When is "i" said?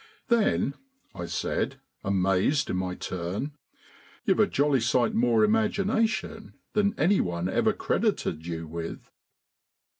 1.13-1.27